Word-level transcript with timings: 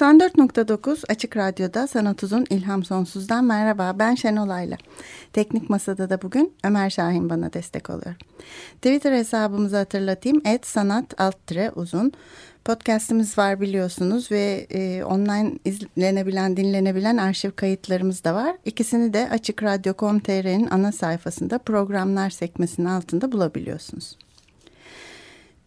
94.9 0.00 1.04
Açık 1.08 1.36
Radyo'da 1.36 1.86
Sanat 1.86 2.22
Uzun 2.22 2.46
İlham 2.50 2.84
Sonsuz'dan 2.84 3.44
merhaba 3.44 3.98
ben 3.98 4.14
Şenol 4.14 4.48
Ayla. 4.48 4.76
Teknik 5.32 5.70
Masada 5.70 6.10
da 6.10 6.22
bugün 6.22 6.54
Ömer 6.64 6.90
Şahin 6.90 7.30
bana 7.30 7.52
destek 7.52 7.90
oluyor. 7.90 8.14
Twitter 8.72 9.12
hesabımızı 9.12 9.76
hatırlatayım. 9.76 10.42
Et 10.46 10.66
sanat 10.66 11.20
alt 11.20 11.36
uzun. 11.74 12.12
Podcast'imiz 12.64 13.38
var 13.38 13.60
biliyorsunuz 13.60 14.32
ve 14.32 14.66
e, 14.70 15.04
online 15.04 15.52
izlenebilen, 15.64 16.56
dinlenebilen 16.56 17.16
arşiv 17.16 17.50
kayıtlarımız 17.50 18.24
da 18.24 18.34
var. 18.34 18.56
İkisini 18.64 19.12
de 19.12 19.28
Açık 19.30 19.62
Radyo.com.tr'nin 19.62 20.68
ana 20.70 20.92
sayfasında 20.92 21.58
programlar 21.58 22.30
sekmesinin 22.30 22.86
altında 22.86 23.32
bulabiliyorsunuz. 23.32 24.18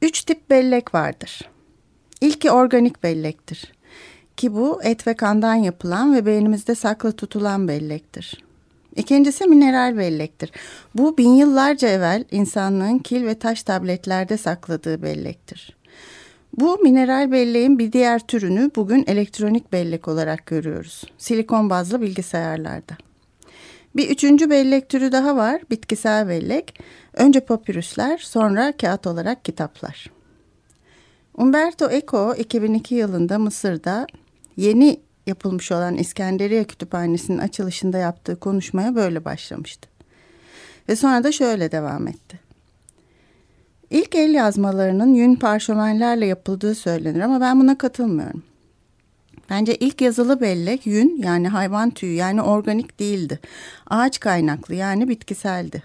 Üç 0.02 0.23
tip 0.23 0.50
bellek 0.50 0.94
vardır. 0.94 1.50
İlki 2.22 2.52
organik 2.52 3.03
bellektir. 3.03 3.78
Ki 4.39 4.53
bu 4.53 4.79
et 4.83 5.07
ve 5.07 5.13
kandan 5.13 5.55
yapılan 5.55 6.15
ve 6.15 6.25
beynimizde 6.25 6.75
saklı 6.75 7.11
tutulan 7.11 7.67
bellektir. 7.67 8.43
İkincisi 8.95 9.47
mineral 9.47 9.97
bellektir. 9.97 10.51
Bu 10.95 11.17
bin 11.17 11.29
yıllarca 11.29 11.87
evvel 11.87 12.23
insanlığın 12.31 12.99
kil 12.99 13.25
ve 13.25 13.39
taş 13.39 13.63
tabletlerde 13.63 14.37
sakladığı 14.37 15.01
bellektir. 15.01 15.77
Bu 16.59 16.77
mineral 16.77 17.31
belleğin 17.31 17.79
bir 17.79 17.91
diğer 17.91 18.27
türünü 18.27 18.71
bugün 18.75 19.03
elektronik 19.07 19.71
bellek 19.73 20.07
olarak 20.07 20.45
görüyoruz. 20.45 21.03
Silikon 21.17 21.69
bazlı 21.69 22.01
bilgisayarlarda. 22.01 22.97
Bir 23.95 24.09
üçüncü 24.09 24.49
bellek 24.49 24.89
türü 24.89 25.11
daha 25.11 25.35
var, 25.35 25.61
bitkisel 25.71 26.27
bellek. 26.27 26.79
Önce 27.13 27.39
papirüsler, 27.39 28.17
sonra 28.17 28.77
kağıt 28.77 29.07
olarak 29.07 29.45
kitaplar. 29.45 30.11
Umberto 31.37 31.89
Eco 31.89 32.35
2002 32.35 32.95
yılında 32.95 33.39
Mısır'da 33.39 34.07
yeni 34.59 34.99
yapılmış 35.27 35.71
olan 35.71 35.97
İskenderiye 35.97 36.63
Kütüphanesi'nin 36.63 37.38
açılışında 37.38 37.97
yaptığı 37.97 38.39
konuşmaya 38.39 38.95
böyle 38.95 39.25
başlamıştı. 39.25 39.89
Ve 40.89 40.95
sonra 40.95 41.23
da 41.23 41.31
şöyle 41.31 41.71
devam 41.71 42.07
etti. 42.07 42.39
İlk 43.89 44.16
el 44.16 44.33
yazmalarının 44.33 45.13
yün 45.13 45.35
parşömenlerle 45.35 46.25
yapıldığı 46.25 46.75
söylenir 46.75 47.19
ama 47.19 47.41
ben 47.41 47.59
buna 47.59 47.77
katılmıyorum. 47.77 48.43
Bence 49.49 49.75
ilk 49.75 50.01
yazılı 50.01 50.41
bellek 50.41 50.85
yün 50.85 51.21
yani 51.23 51.47
hayvan 51.47 51.89
tüyü 51.89 52.13
yani 52.13 52.41
organik 52.41 52.99
değildi. 52.99 53.39
Ağaç 53.88 54.19
kaynaklı 54.19 54.75
yani 54.75 55.07
bitkiseldi. 55.07 55.84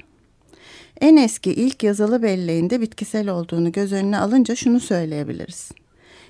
En 1.00 1.16
eski 1.16 1.52
ilk 1.52 1.82
yazılı 1.82 2.22
belleğinde 2.22 2.80
bitkisel 2.80 3.28
olduğunu 3.28 3.72
göz 3.72 3.92
önüne 3.92 4.18
alınca 4.18 4.56
şunu 4.56 4.80
söyleyebiliriz. 4.80 5.70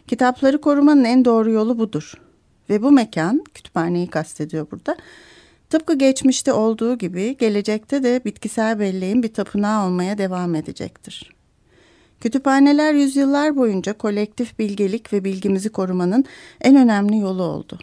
Kitapları 0.07 0.61
korumanın 0.61 1.05
en 1.05 1.25
doğru 1.25 1.51
yolu 1.51 1.79
budur. 1.79 2.24
Ve 2.71 2.83
bu 2.83 2.93
mekan, 2.93 3.45
kütüphaneyi 3.55 4.07
kastediyor 4.07 4.67
burada, 4.71 4.97
tıpkı 5.71 5.99
geçmişte 5.99 6.53
olduğu 6.53 6.99
gibi 6.99 7.37
gelecekte 7.37 8.03
de 8.03 8.21
bitkisel 8.25 8.79
belleğin 8.79 9.23
bir 9.23 9.33
tapınağı 9.33 9.87
olmaya 9.87 10.19
devam 10.19 10.55
edecektir. 10.55 11.35
Kütüphaneler 12.21 12.95
yüzyıllar 12.95 13.57
boyunca 13.57 13.93
kolektif 13.93 14.59
bilgelik 14.59 15.13
ve 15.13 15.25
bilgimizi 15.25 15.69
korumanın 15.69 16.25
en 16.61 16.77
önemli 16.77 17.19
yolu 17.19 17.43
oldu. 17.43 17.79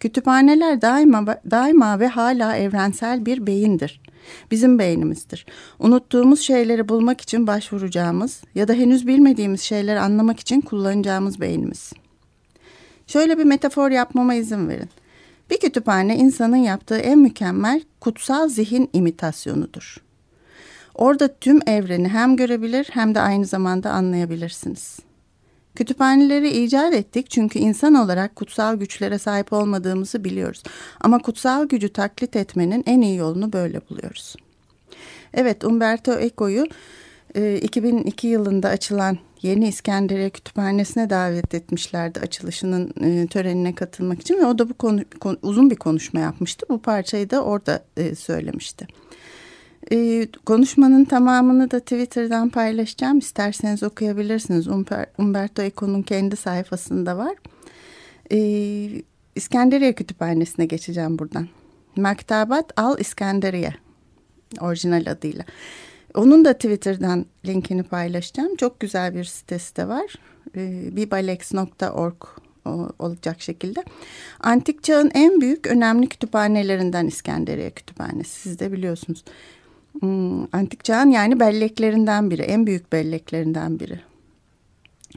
Kütüphaneler 0.00 0.82
daima, 0.82 1.26
daima 1.50 2.00
ve 2.00 2.06
hala 2.06 2.56
evrensel 2.56 3.26
bir 3.26 3.46
beyindir. 3.46 4.00
Bizim 4.50 4.78
beynimizdir. 4.78 5.46
Unuttuğumuz 5.78 6.40
şeyleri 6.40 6.88
bulmak 6.88 7.20
için 7.20 7.46
başvuracağımız 7.46 8.42
ya 8.54 8.68
da 8.68 8.72
henüz 8.72 9.06
bilmediğimiz 9.06 9.60
şeyleri 9.60 10.00
anlamak 10.00 10.40
için 10.40 10.60
kullanacağımız 10.60 11.40
beynimiz. 11.40 11.92
Şöyle 13.12 13.38
bir 13.38 13.44
metafor 13.44 13.90
yapmama 13.90 14.34
izin 14.34 14.68
verin. 14.68 14.88
Bir 15.50 15.60
kütüphane 15.60 16.16
insanın 16.16 16.56
yaptığı 16.56 16.98
en 16.98 17.18
mükemmel 17.18 17.82
kutsal 18.00 18.48
zihin 18.48 18.90
imitasyonudur. 18.92 19.96
Orada 20.94 21.28
tüm 21.34 21.60
evreni 21.68 22.08
hem 22.08 22.36
görebilir 22.36 22.88
hem 22.92 23.14
de 23.14 23.20
aynı 23.20 23.46
zamanda 23.46 23.90
anlayabilirsiniz. 23.90 24.98
Kütüphaneleri 25.74 26.48
icat 26.64 26.94
ettik 26.94 27.30
çünkü 27.30 27.58
insan 27.58 27.94
olarak 27.94 28.36
kutsal 28.36 28.76
güçlere 28.76 29.18
sahip 29.18 29.52
olmadığımızı 29.52 30.24
biliyoruz. 30.24 30.62
Ama 31.00 31.18
kutsal 31.18 31.68
gücü 31.68 31.88
taklit 31.88 32.36
etmenin 32.36 32.82
en 32.86 33.00
iyi 33.00 33.16
yolunu 33.16 33.52
böyle 33.52 33.80
buluyoruz. 33.90 34.36
Evet 35.34 35.64
Umberto 35.64 36.12
Eco'yu 36.12 36.66
2002 37.34 38.26
yılında 38.26 38.68
açılan 38.68 39.18
Yeni 39.42 39.68
İskenderiye 39.68 40.30
Kütüphanesi'ne 40.30 41.10
davet 41.10 41.54
etmişlerdi 41.54 42.20
açılışının 42.20 42.94
e, 43.00 43.26
törenine 43.26 43.74
katılmak 43.74 44.20
için 44.20 44.38
ve 44.38 44.46
o 44.46 44.58
da 44.58 44.68
bu 44.68 44.74
konu, 44.74 45.04
uzun 45.42 45.70
bir 45.70 45.76
konuşma 45.76 46.20
yapmıştı. 46.20 46.66
Bu 46.68 46.82
parçayı 46.82 47.30
da 47.30 47.44
orada 47.44 47.84
e, 47.96 48.14
söylemişti. 48.14 48.86
E, 49.92 50.26
konuşmanın 50.46 51.04
tamamını 51.04 51.70
da 51.70 51.80
Twitter'dan 51.80 52.48
paylaşacağım. 52.48 53.18
İsterseniz 53.18 53.82
okuyabilirsiniz. 53.82 54.68
Umber, 54.68 55.06
Umberto 55.18 55.62
Eco'nun 55.62 56.02
kendi 56.02 56.36
sayfasında 56.36 57.18
var. 57.18 57.34
İskenderiye 59.34 59.92
Kütüphanesi'ne 59.92 60.66
geçeceğim 60.66 61.18
buradan. 61.18 61.48
Maktabat 61.96 62.72
Al 62.76 63.00
İskenderiye 63.00 63.74
orijinal 64.60 65.06
adıyla. 65.06 65.44
Onun 66.14 66.44
da 66.44 66.52
Twitter'dan 66.52 67.26
linkini 67.46 67.82
paylaşacağım. 67.82 68.56
Çok 68.56 68.80
güzel 68.80 69.14
bir 69.14 69.24
sitesi 69.24 69.76
de 69.76 69.88
var. 69.88 70.14
Ee, 70.56 70.96
bibalex.org 70.96 72.14
olacak 72.98 73.40
şekilde. 73.40 73.84
Antik 74.40 74.82
çağın 74.82 75.10
en 75.14 75.40
büyük 75.40 75.66
önemli 75.66 76.08
kütüphanelerinden 76.08 77.06
İskenderiye 77.06 77.70
Kütüphanesi. 77.70 78.40
Siz 78.40 78.58
de 78.58 78.72
biliyorsunuz. 78.72 79.24
Hmm, 80.00 80.42
antik 80.54 80.84
çağın 80.84 81.10
yani 81.10 81.40
belleklerinden 81.40 82.30
biri. 82.30 82.42
En 82.42 82.66
büyük 82.66 82.92
belleklerinden 82.92 83.80
biri. 83.80 84.00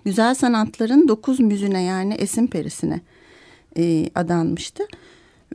Güzel 0.05 0.35
sanatların 0.35 1.07
dokuz 1.07 1.39
müzüne 1.39 1.83
yani 1.83 2.13
esin 2.13 2.47
perisine 2.47 3.01
e, 3.77 4.09
adanmıştı. 4.15 4.83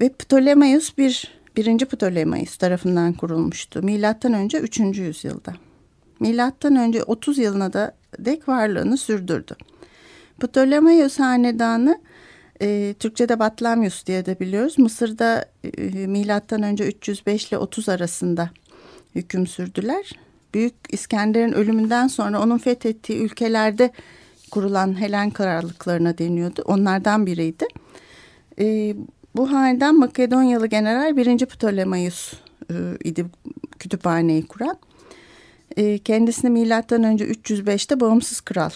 Ve 0.00 0.08
Ptolemaios 0.08 0.90
bir 0.98 1.39
1. 1.56 1.78
Ptolemaios 1.78 2.56
tarafından 2.56 3.12
kurulmuştu. 3.12 3.82
Milattan 3.82 4.32
önce 4.32 4.58
3. 4.58 4.78
yüzyılda. 4.78 5.54
Milattan 6.20 6.76
önce 6.76 7.02
30 7.02 7.38
yılına 7.38 7.72
da 7.72 7.94
dek 8.18 8.48
varlığını 8.48 8.96
sürdürdü. 8.96 9.56
Ptolemaios 10.40 11.18
hanedanı 11.18 12.00
e, 12.62 12.94
Türkçe'de 12.98 13.38
Batlamyus 13.38 14.06
diye 14.06 14.26
de 14.26 14.40
biliyoruz. 14.40 14.78
Mısır'da 14.78 15.44
e, 15.64 16.06
milattan 16.06 16.62
önce 16.62 16.86
305 16.86 17.48
ile 17.48 17.58
30 17.58 17.88
arasında 17.88 18.50
hüküm 19.14 19.46
sürdüler. 19.46 20.12
Büyük 20.54 20.74
İskender'in 20.88 21.52
ölümünden 21.52 22.06
sonra 22.06 22.42
onun 22.42 22.58
fethettiği 22.58 23.18
ülkelerde 23.18 23.90
kurulan 24.50 25.00
Helen 25.00 25.30
krallıklarına 25.30 26.18
deniyordu. 26.18 26.62
Onlardan 26.64 27.26
biriydi. 27.26 27.66
E, 28.58 28.96
bu 29.36 29.52
halden 29.52 29.98
Makedonyalı 29.98 30.66
general 30.66 31.16
1. 31.16 31.46
Ptolemaios 31.46 32.32
e, 32.70 32.74
idi 33.04 33.26
kütüphaneyi 33.78 34.46
kuran. 34.46 34.76
E, 35.76 35.98
kendisini 35.98 36.50
milattan 36.50 37.04
önce 37.04 37.24
305'te 37.24 38.00
bağımsız 38.00 38.40
kral 38.40 38.70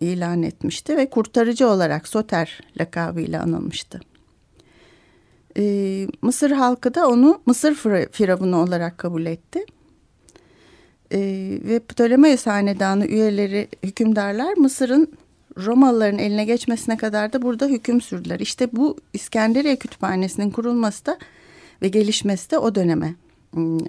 ilan 0.00 0.42
etmişti 0.42 0.96
ve 0.96 1.10
kurtarıcı 1.10 1.68
olarak 1.68 2.08
Soter 2.08 2.60
lakabıyla 2.80 3.42
anılmıştı. 3.42 4.00
E, 5.58 5.62
Mısır 6.22 6.50
halkı 6.50 6.94
da 6.94 7.08
onu 7.08 7.40
Mısır 7.46 7.74
firavunu 8.12 8.62
olarak 8.62 8.98
kabul 8.98 9.26
etti. 9.26 9.64
E, 11.12 11.18
ve 11.64 11.78
Ptolemaios 11.78 12.46
hanedanı 12.46 13.06
üyeleri, 13.06 13.68
hükümdarlar 13.82 14.56
Mısır'ın 14.56 15.12
Romalıların 15.64 16.18
eline 16.18 16.44
geçmesine 16.44 16.96
kadar 16.96 17.32
da 17.32 17.42
burada 17.42 17.66
hüküm 17.66 18.00
sürdüler. 18.00 18.40
İşte 18.40 18.68
bu 18.72 18.96
İskenderiye 19.12 19.76
Kütüphanesi'nin 19.76 20.50
kurulması 20.50 21.06
da 21.06 21.18
ve 21.82 21.88
gelişmesi 21.88 22.50
de 22.50 22.58
o 22.58 22.74
döneme 22.74 23.14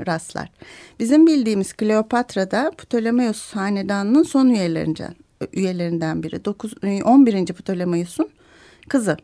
rastlar. 0.08 0.52
Bizim 1.00 1.28
bildiğimiz 1.28 1.74
Kleopatra 1.74 2.52
da 2.52 2.72
Ptolemaios 2.78 3.52
hanedanının 3.52 4.24
son 4.24 4.50
üyelerinden, 4.50 5.16
üyelerinden 5.54 6.24
biri. 6.24 6.46
9, 6.46 6.74
11. 6.84 7.46
Ptolemaios'un 7.46 8.30
kızı. 8.90 9.18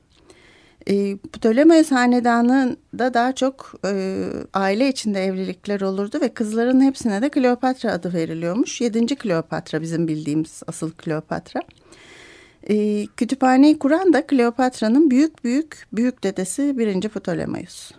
E, 0.90 1.18
Ptolemaios 1.18 1.92
hanedanında 1.92 3.14
daha 3.14 3.36
çok 3.36 3.74
e, 3.86 4.24
aile 4.54 4.90
içinde 4.90 5.24
evlilikler 5.24 5.82
olurdu 5.82 6.22
ve 6.22 6.34
kızların 6.34 6.82
hepsine 6.82 7.22
de 7.22 7.30
Kleopatra 7.30 7.92
adı 7.92 8.14
veriliyormuş. 8.14 8.82
Yedinci 8.82 9.16
Kleopatra 9.16 9.82
bizim 9.82 10.08
bildiğimiz 10.08 10.64
asıl 10.68 10.92
Kleopatra. 10.92 11.62
E, 12.70 13.06
kütüphaneyi 13.18 13.80
kuran 13.80 14.14
da 14.14 14.28
Kleopatra'nın 14.28 15.12
büyük 15.12 15.44
büyük 15.44 15.88
büyük 15.94 16.24
dedesi 16.24 16.78
birinci 16.78 17.10
Ptolemaios. 17.10 17.92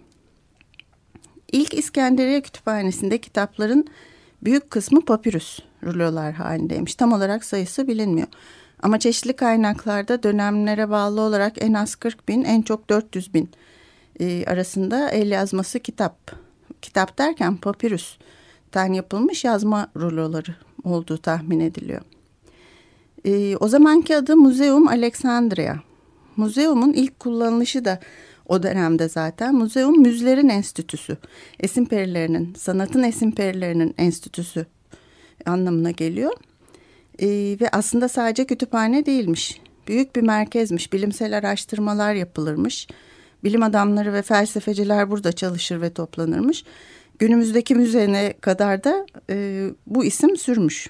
İlk 1.53 1.75
İskenderiye 1.75 2.41
Kütüphanesi'nde 2.41 3.19
kitapların 3.19 3.87
büyük 4.43 4.71
kısmı 4.71 5.05
papyrus 5.05 5.59
rulolar 5.83 6.33
halindeymiş. 6.33 6.95
Tam 6.95 7.13
olarak 7.13 7.45
sayısı 7.45 7.89
bilinmiyor. 7.89 8.29
Ama 8.83 8.99
çeşitli 8.99 9.37
kaynaklarda 9.37 10.23
dönemlere 10.23 10.91
bağlı 10.91 11.21
olarak 11.21 11.63
en 11.63 11.73
az 11.75 11.95
40 11.95 12.29
bin, 12.29 12.45
en 12.45 12.63
çok 12.63 12.91
400 12.91 13.35
bin 13.35 13.51
e, 14.21 14.45
arasında 14.47 15.11
el 15.11 15.31
yazması 15.31 15.81
kitap. 15.81 16.17
Kitap 16.83 17.19
derken 17.19 17.57
papyrus'tan 17.57 18.93
yapılmış 18.93 19.45
yazma 19.45 19.89
ruloları 19.97 20.55
olduğu 20.85 21.19
tahmin 21.19 21.61
ediliyor. 21.61 22.03
E, 23.25 23.57
o 23.57 23.69
zamanki 23.69 24.17
adı 24.17 24.37
Museum 24.37 24.89
Alexandria. 24.89 25.77
Museumun 26.37 26.93
ilk 26.93 27.21
kullanılışı 27.21 27.85
da 27.85 28.01
o 28.47 28.63
dönemde 28.63 29.09
zaten. 29.09 29.55
Muzeum 29.55 30.03
müzlerin 30.03 30.49
enstitüsü. 30.49 31.17
Esin 31.61 31.85
perilerinin, 31.85 32.55
sanatın 32.59 33.03
esin 33.03 33.31
perilerinin 33.31 33.95
enstitüsü 33.99 34.67
anlamına 35.47 35.91
geliyor. 35.91 36.33
E, 37.19 37.27
ve 37.61 37.69
aslında 37.73 38.09
sadece 38.09 38.45
kütüphane 38.45 39.07
değilmiş. 39.07 39.61
Büyük 39.89 40.17
bir 40.17 40.23
merkezmiş. 40.23 40.93
Bilimsel 40.93 41.37
araştırmalar 41.37 42.15
yapılırmış. 42.15 42.89
Bilim 43.45 43.63
adamları 43.63 44.13
ve 44.13 44.23
felsefeciler 44.23 45.11
burada 45.11 45.33
çalışır 45.33 45.81
ve 45.81 45.93
toplanırmış. 45.93 46.65
Günümüzdeki 47.19 47.75
müzene 47.75 48.35
kadar 48.41 48.85
da 48.85 49.07
e, 49.31 49.69
bu 49.87 50.05
isim 50.05 50.37
sürmüş. 50.37 50.89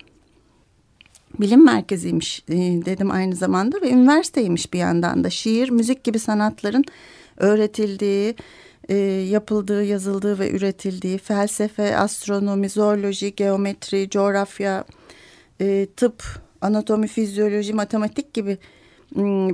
Bilim 1.41 1.65
merkeziymiş 1.65 2.45
e, 2.49 2.57
dedim 2.57 3.11
aynı 3.11 3.37
zamanda 3.37 3.83
ve 3.83 3.91
üniversiteymiş 3.91 4.73
bir 4.73 4.79
yandan 4.79 5.25
da. 5.25 5.31
Şiir, 5.31 5.71
müzik 5.71 6.05
gibi 6.05 6.19
sanatların 6.19 6.85
öğretildiği, 7.37 8.35
e, 8.89 8.97
yapıldığı, 9.31 9.85
yazıldığı 9.85 10.39
ve 10.39 10.51
üretildiği 10.51 11.19
felsefe, 11.19 11.97
astronomi, 11.97 12.69
zooloji, 12.69 13.35
geometri, 13.35 14.11
coğrafya, 14.11 14.85
e, 15.61 15.87
tıp, 15.97 16.25
anatomi, 16.61 17.07
fizyoloji, 17.07 17.73
matematik 17.73 18.35
gibi 18.35 18.59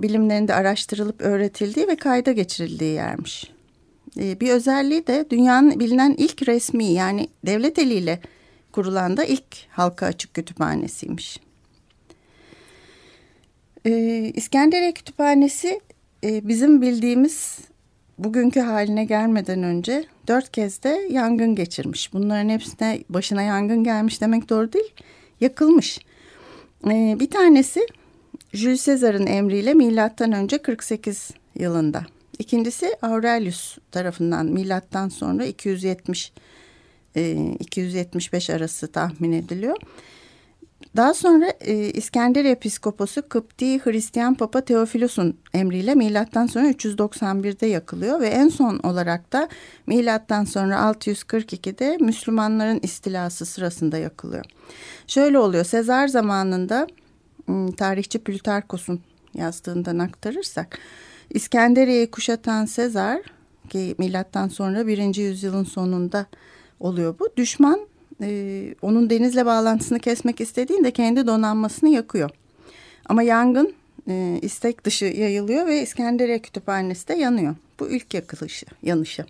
bilimlerin 0.02 0.48
de 0.48 0.54
araştırılıp 0.54 1.20
öğretildiği 1.20 1.88
ve 1.88 1.96
kayda 1.96 2.32
geçirildiği 2.32 2.94
yermiş. 2.94 3.50
Bir 4.16 4.50
özelliği 4.50 5.06
de 5.06 5.26
dünyanın 5.30 5.80
bilinen 5.80 6.14
ilk 6.18 6.48
resmi 6.48 6.84
yani 6.84 7.28
devlet 7.46 7.78
eliyle 7.78 8.20
kurulan 8.72 9.16
da 9.16 9.24
ilk 9.24 9.44
halka 9.70 10.06
açık 10.06 10.34
kütüphanesiymiş. 10.34 11.40
E, 13.84 13.92
İskenderiye 14.34 14.92
Kütüphanesi 14.92 15.80
e, 16.24 16.48
bizim 16.48 16.82
bildiğimiz 16.82 17.58
bugünkü 18.18 18.60
haline 18.60 19.04
gelmeden 19.04 19.62
önce 19.62 20.04
dört 20.28 20.52
kez 20.52 20.82
de 20.82 21.08
yangın 21.10 21.54
geçirmiş. 21.54 22.12
Bunların 22.12 22.48
hepsine 22.48 23.04
başına 23.08 23.42
yangın 23.42 23.84
gelmiş 23.84 24.20
demek 24.20 24.48
doğru 24.48 24.72
değil 24.72 24.94
yakılmış. 25.40 25.98
Ee, 26.86 27.16
bir 27.20 27.30
tanesi 27.30 27.86
Jules 28.52 28.86
Caesar'ın 28.86 29.26
emriyle 29.26 29.74
milattan 29.74 30.32
önce 30.32 30.58
48 30.58 31.30
yılında. 31.54 32.06
İkincisi 32.38 32.96
Aurelius 33.02 33.78
tarafından 33.90 34.46
milattan 34.46 35.08
sonra 35.08 35.44
270 35.44 36.32
e, 37.16 37.52
275 37.60 38.50
arası 38.50 38.92
tahmin 38.92 39.32
ediliyor. 39.32 39.76
Daha 40.96 41.14
sonra 41.14 41.52
e, 41.60 41.74
İskenderiye 41.90 42.52
Episkoposu 42.52 43.28
Kıpti 43.28 43.84
Hristiyan 43.84 44.34
Papa 44.34 44.60
Teofilos'un 44.60 45.38
emriyle 45.54 45.94
milattan 45.94 46.46
sonra 46.46 46.70
391'de 46.70 47.66
yakılıyor 47.66 48.20
ve 48.20 48.28
en 48.28 48.48
son 48.48 48.78
olarak 48.78 49.32
da 49.32 49.48
milattan 49.86 50.44
sonra 50.44 50.74
642'de 50.74 51.96
Müslümanların 52.00 52.80
istilası 52.82 53.46
sırasında 53.46 53.98
yakılıyor. 53.98 54.44
Şöyle 55.06 55.38
oluyor 55.38 55.64
Sezar 55.64 56.08
zamanında 56.08 56.86
tarihçi 57.76 58.18
Plütarkos'un 58.18 59.00
yazdığından 59.34 59.98
aktarırsak 59.98 60.78
İskenderiye'yi 61.30 62.10
kuşatan 62.10 62.64
Sezar 62.64 63.20
ki 63.68 63.94
milattan 63.98 64.48
sonra 64.48 64.86
birinci 64.86 65.22
yüzyılın 65.22 65.64
sonunda 65.64 66.26
oluyor 66.80 67.18
bu. 67.18 67.28
Düşman 67.36 67.89
e, 68.22 68.74
onun 68.82 69.10
denizle 69.10 69.46
bağlantısını 69.46 69.98
kesmek 69.98 70.40
istediğinde 70.40 70.90
kendi 70.90 71.26
donanmasını 71.26 71.88
yakıyor. 71.88 72.30
Ama 73.06 73.22
yangın 73.22 73.74
e, 74.08 74.38
istek 74.42 74.84
dışı 74.84 75.04
yayılıyor 75.04 75.66
ve 75.66 75.82
İskenderiye 75.82 76.38
Kütüphanesi 76.38 77.08
de 77.08 77.14
yanıyor. 77.14 77.54
Bu 77.80 77.90
ilk 77.90 78.14
yakılışı, 78.14 78.66
yanışı. 78.82 79.24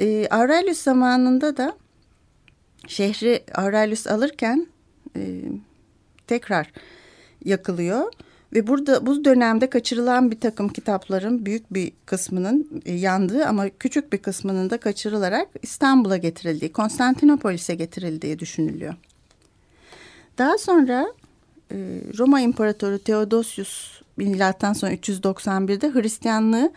E, 0.00 0.28
Aurelius 0.30 0.78
zamanında 0.78 1.56
da 1.56 1.76
şehri 2.86 3.44
Aurelius 3.54 4.06
alırken 4.06 4.66
e, 5.16 5.42
tekrar 6.26 6.72
yakılıyor. 7.44 8.12
Ve 8.52 8.66
burada 8.66 9.06
bu 9.06 9.24
dönemde 9.24 9.70
kaçırılan 9.70 10.30
bir 10.30 10.40
takım 10.40 10.68
kitapların 10.68 11.46
büyük 11.46 11.74
bir 11.74 11.92
kısmının 12.06 12.82
e, 12.86 12.94
yandığı 12.94 13.46
ama 13.46 13.68
küçük 13.68 14.12
bir 14.12 14.18
kısmının 14.18 14.70
da 14.70 14.78
kaçırılarak 14.78 15.48
İstanbul'a 15.62 16.16
getirildiği, 16.16 16.72
Konstantinopolis'e 16.72 17.74
getirildiği 17.74 18.38
düşünülüyor. 18.38 18.94
Daha 20.38 20.58
sonra 20.58 21.06
e, 21.72 21.76
Roma 22.18 22.40
İmparatoru 22.40 22.98
Theodosius 22.98 24.00
milattan 24.16 24.72
sonra 24.72 24.94
391'de 24.94 25.94
Hristiyanlığı 25.94 26.72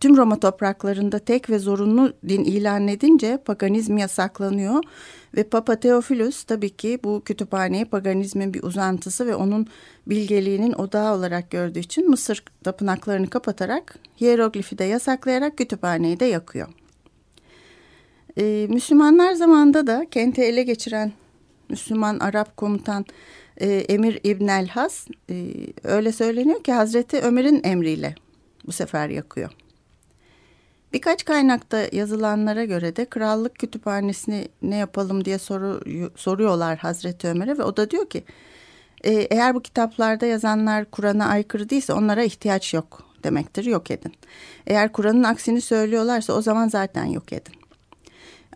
tüm 0.00 0.16
Roma 0.16 0.40
topraklarında 0.40 1.18
tek 1.18 1.50
ve 1.50 1.58
zorunlu 1.58 2.12
din 2.28 2.44
ilan 2.44 2.88
edince 2.88 3.38
paganizm 3.44 3.96
yasaklanıyor 3.96 4.82
ve 5.36 5.42
Papa 5.42 5.76
Theophilus 5.76 6.44
tabii 6.44 6.70
ki 6.70 6.98
bu 7.04 7.22
kütüphaneyi 7.24 7.84
paganizmin 7.84 8.54
bir 8.54 8.62
uzantısı 8.62 9.26
ve 9.26 9.34
onun 9.34 9.66
bilgeliğinin 10.06 10.72
odağı 10.72 11.14
olarak 11.14 11.50
gördüğü 11.50 11.78
için 11.78 12.10
Mısır 12.10 12.44
tapınaklarını 12.64 13.30
kapatarak 13.30 13.98
hieroglifi 14.20 14.78
de 14.78 14.84
yasaklayarak 14.84 15.58
kütüphaneyi 15.58 16.20
de 16.20 16.24
yakıyor. 16.24 16.68
Ee, 18.38 18.66
Müslümanlar 18.70 19.32
zamanında 19.32 19.86
da 19.86 20.06
kenti 20.10 20.42
ele 20.42 20.62
geçiren 20.62 21.12
Müslüman 21.68 22.18
Arap 22.18 22.56
komutan 22.56 23.04
e, 23.56 23.68
Emir 23.68 24.20
İbn 24.24 24.48
el-Has 24.48 25.06
e, 25.30 25.46
öyle 25.84 26.12
söyleniyor 26.12 26.62
ki 26.62 26.72
Hazreti 26.72 27.20
Ömer'in 27.20 27.60
emriyle 27.64 28.14
bu 28.66 28.72
sefer 28.72 29.08
yakıyor. 29.08 29.50
Birkaç 30.96 31.24
kaynakta 31.24 31.86
yazılanlara 31.92 32.64
göre 32.64 32.96
de 32.96 33.04
krallık 33.04 33.58
kütüphanesini 33.58 34.48
ne 34.62 34.76
yapalım 34.76 35.24
diye 35.24 35.38
soru, 35.38 35.80
soruyorlar 36.16 36.78
Hazreti 36.78 37.28
Ömer'e 37.28 37.58
ve 37.58 37.62
o 37.62 37.76
da 37.76 37.90
diyor 37.90 38.06
ki 38.06 38.24
e, 39.04 39.12
eğer 39.12 39.54
bu 39.54 39.62
kitaplarda 39.62 40.26
yazanlar 40.26 40.84
Kur'an'a 40.84 41.26
aykırı 41.26 41.70
değilse 41.70 41.92
onlara 41.92 42.22
ihtiyaç 42.22 42.74
yok 42.74 43.02
demektir 43.24 43.64
yok 43.64 43.90
edin. 43.90 44.12
Eğer 44.66 44.92
Kur'an'ın 44.92 45.22
aksini 45.22 45.60
söylüyorlarsa 45.60 46.32
o 46.32 46.42
zaman 46.42 46.68
zaten 46.68 47.04
yok 47.04 47.32
edin. 47.32 47.54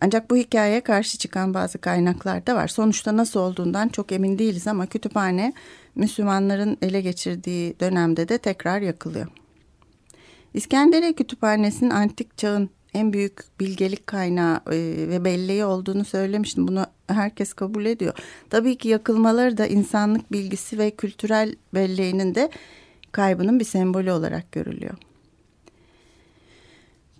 Ancak 0.01 0.29
bu 0.29 0.35
hikayeye 0.35 0.81
karşı 0.81 1.17
çıkan 1.17 1.53
bazı 1.53 1.77
kaynaklar 1.77 2.47
da 2.47 2.55
var. 2.55 2.67
Sonuçta 2.67 3.17
nasıl 3.17 3.39
olduğundan 3.39 3.87
çok 3.87 4.11
emin 4.11 4.39
değiliz 4.39 4.67
ama 4.67 4.85
kütüphane 4.85 5.53
Müslümanların 5.95 6.77
ele 6.81 7.01
geçirdiği 7.01 7.79
dönemde 7.79 8.29
de 8.29 8.37
tekrar 8.37 8.81
yakılıyor. 8.81 9.27
İskenderiye 10.53 11.13
Kütüphanesi'nin 11.13 11.89
antik 11.89 12.37
çağın 12.37 12.69
en 12.93 13.13
büyük 13.13 13.59
bilgelik 13.59 14.07
kaynağı 14.07 14.55
e, 14.55 14.77
ve 15.09 15.25
belleği 15.25 15.65
olduğunu 15.65 16.05
söylemiştim. 16.05 16.67
Bunu 16.67 16.85
herkes 17.07 17.53
kabul 17.53 17.85
ediyor. 17.85 18.13
Tabii 18.49 18.77
ki 18.77 18.87
yakılmaları 18.87 19.57
da 19.57 19.67
insanlık 19.67 20.31
bilgisi 20.31 20.77
ve 20.77 20.91
kültürel 20.91 21.55
belleğinin 21.73 22.35
de 22.35 22.49
kaybının 23.11 23.59
bir 23.59 23.65
sembolü 23.65 24.11
olarak 24.11 24.51
görülüyor. 24.51 24.93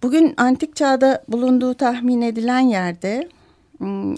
Bugün 0.04 0.34
antik 0.38 0.76
çağda 0.76 1.24
bulunduğu 1.28 1.74
tahmin 1.74 2.22
edilen 2.22 2.60
yerde 2.60 3.30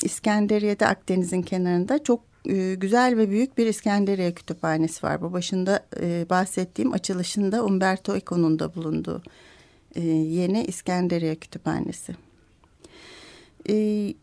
İskenderiye'de 0.01 0.87
Akdeniz'in 0.87 1.41
kenarında 1.41 2.03
çok 2.03 2.32
e, 2.45 2.75
güzel 2.75 3.17
ve 3.17 3.29
büyük 3.29 3.57
bir 3.57 3.67
İskenderiye 3.67 4.33
kütüphanesi 4.33 5.05
var. 5.05 5.21
Bu 5.21 5.33
başında 5.33 5.85
e, 6.01 6.25
bahsettiğim 6.29 6.93
açılışında 6.93 7.65
Umberto 7.65 8.15
Eco'nun 8.15 8.59
da 8.59 8.75
bulunduğu 8.75 9.23
e, 9.95 10.01
yeni 10.11 10.63
İskenderiye 10.63 11.35
kütüphanesi. 11.35 12.15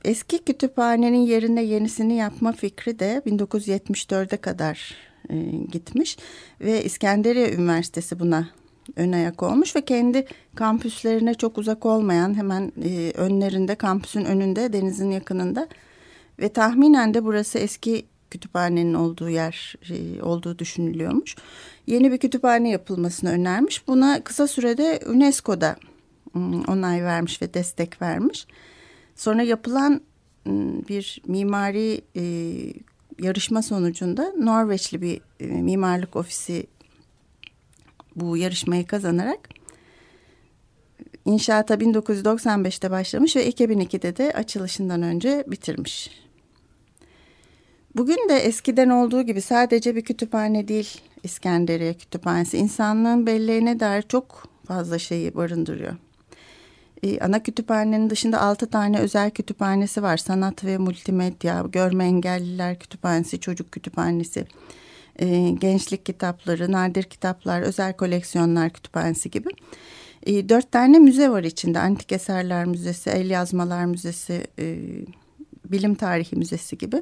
Eski 0.05 0.45
kütüphanenin 0.45 1.27
yerine 1.27 1.63
yenisini 1.63 2.17
yapma 2.17 2.53
fikri 2.53 2.99
de 2.99 3.23
1974'e 3.27 4.37
kadar 4.37 4.97
gitmiş 5.73 6.17
ve 6.61 6.85
İskenderiye 6.85 7.53
Üniversitesi 7.53 8.19
buna 8.19 8.49
ön 8.97 9.13
ayak 9.13 9.43
olmuş 9.43 9.77
ve 9.77 9.81
kendi 9.81 10.27
kampüslerine 10.55 11.35
çok 11.35 11.59
uzak 11.59 11.87
olmayan 11.87 12.37
hemen 12.37 12.73
önlerinde 13.17 13.75
kampüsün 13.75 14.25
önünde 14.25 14.73
denizin 14.73 15.11
yakınında 15.11 15.69
ve 16.41 16.49
tahminen 16.49 17.15
de 17.15 17.25
burası 17.25 17.59
eski 17.59 18.07
kütüphanenin 18.31 18.95
olduğu 18.95 19.29
yer 19.29 19.75
e, 19.91 20.23
olduğu 20.23 20.59
düşünülüyormuş. 20.59 21.37
Yeni 21.87 22.13
bir 22.13 22.19
kütüphane 22.19 22.71
yapılmasını 22.71 23.31
önermiş. 23.31 23.89
Buna 23.89 24.25
kısa 24.25 24.47
sürede 24.47 25.01
UNESCO'da 25.07 25.77
onay 26.69 27.05
vermiş 27.05 27.43
ve 27.43 27.55
destek 27.55 28.03
vermiş. 28.03 28.47
Sonra 29.17 29.43
yapılan 29.43 30.01
bir 30.89 31.23
mimari 31.27 32.01
e, 32.17 32.23
yarışma 33.19 33.63
sonucunda 33.63 34.33
Norveçli 34.39 35.03
bir 35.03 35.21
e, 35.41 35.47
mimarlık 35.47 36.17
ofisi 36.17 36.67
bu 38.17 38.37
yarışmayı 38.37 38.87
kazanarak 38.87 39.49
inşaata 41.25 41.75
1995'te 41.75 42.91
başlamış 42.91 43.37
ve 43.37 43.51
2002'de 43.51 44.17
de 44.17 44.33
açılışından 44.33 45.03
önce 45.03 45.45
bitirmiş. 45.47 46.11
Bugün 48.01 48.29
de 48.29 48.35
eskiden 48.35 48.91
olduğu 48.91 49.23
gibi 49.23 49.41
sadece 49.41 49.97
bir 49.97 50.03
kütüphane 50.03 50.69
değil 50.69 51.01
İskenderiye 51.23 51.95
Kütüphanesi. 51.95 52.59
insanlığın 52.59 53.27
belleğine 53.27 53.81
dair 53.81 54.03
çok 54.03 54.49
fazla 54.67 54.99
şeyi 54.99 55.35
barındırıyor. 55.35 55.97
Ee, 57.03 57.21
ana 57.21 57.43
kütüphanenin 57.43 58.11
dışında 58.11 58.41
altı 58.41 58.67
tane 58.71 58.99
özel 58.99 59.31
kütüphanesi 59.31 60.03
var. 60.03 60.17
Sanat 60.17 60.65
ve 60.65 60.79
multimedya, 60.79 61.65
görme 61.73 62.05
engelliler 62.05 62.79
kütüphanesi, 62.79 63.41
çocuk 63.41 63.73
kütüphanesi, 63.73 64.47
e, 65.19 65.51
gençlik 65.51 66.07
kitapları, 66.07 66.73
nadir 66.73 67.03
kitaplar, 67.03 67.63
özel 67.63 67.93
koleksiyonlar 67.97 68.71
kütüphanesi 68.71 69.31
gibi. 69.31 69.49
E, 70.27 70.49
dört 70.49 70.73
tane 70.73 70.99
müze 70.99 71.31
var 71.31 71.43
içinde. 71.43 71.79
Antik 71.79 72.13
Eserler 72.13 72.65
Müzesi, 72.65 73.11
El 73.11 73.31
Yazmalar 73.31 73.85
Müzesi, 73.85 74.47
e, 74.59 74.77
Bilim 75.71 75.95
Tarihi 75.95 76.37
Müzesi 76.37 76.79
gibi. 76.79 77.01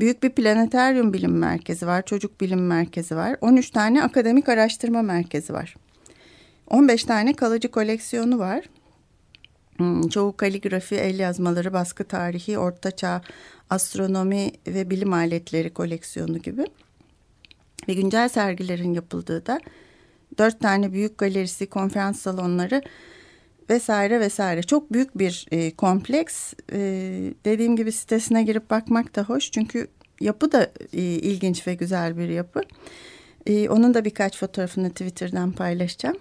Büyük 0.00 0.22
bir 0.22 0.30
planeteryum 0.30 1.12
bilim 1.12 1.38
merkezi 1.38 1.86
var, 1.86 2.02
çocuk 2.02 2.40
bilim 2.40 2.66
merkezi 2.66 3.16
var. 3.16 3.36
13 3.40 3.70
tane 3.70 4.02
akademik 4.02 4.48
araştırma 4.48 5.02
merkezi 5.02 5.52
var. 5.52 5.74
15 6.66 7.04
tane 7.04 7.32
kalıcı 7.32 7.70
koleksiyonu 7.70 8.38
var. 8.38 8.64
Hmm, 9.76 10.08
çoğu 10.08 10.36
kaligrafi, 10.36 10.94
el 10.94 11.18
yazmaları, 11.18 11.72
baskı 11.72 12.04
tarihi, 12.04 12.58
ortaçağ, 12.58 13.22
astronomi 13.70 14.50
ve 14.66 14.90
bilim 14.90 15.12
aletleri 15.12 15.74
koleksiyonu 15.74 16.38
gibi. 16.38 16.64
Ve 17.88 17.94
güncel 17.94 18.28
sergilerin 18.28 18.94
yapıldığı 18.94 19.46
da 19.46 19.60
dört 20.38 20.60
tane 20.60 20.92
büyük 20.92 21.18
galerisi, 21.18 21.66
konferans 21.66 22.20
salonları 22.20 22.82
vesaire 23.70 24.20
vesaire. 24.20 24.62
Çok 24.62 24.92
büyük 24.92 25.18
bir 25.18 25.46
e, 25.50 25.70
kompleks. 25.70 26.54
E, 26.72 26.78
dediğim 27.44 27.76
gibi 27.76 27.92
sitesine 27.92 28.42
girip 28.42 28.70
bakmak 28.70 29.16
da 29.16 29.22
hoş. 29.22 29.50
Çünkü 29.50 29.88
yapı 30.20 30.52
da 30.52 30.70
e, 30.92 31.02
ilginç 31.02 31.66
ve 31.66 31.74
güzel 31.74 32.18
bir 32.18 32.28
yapı. 32.28 32.60
E, 33.46 33.68
onun 33.68 33.94
da 33.94 34.04
birkaç 34.04 34.38
fotoğrafını 34.38 34.90
Twitter'dan 34.90 35.52
paylaşacağım. 35.52 36.16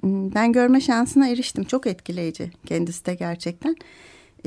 Hmm, 0.00 0.34
ben 0.34 0.52
görme 0.52 0.80
şansına 0.80 1.28
eriştim. 1.28 1.64
Çok 1.64 1.86
etkileyici 1.86 2.50
kendisi 2.66 3.06
de 3.06 3.14
gerçekten. 3.14 3.76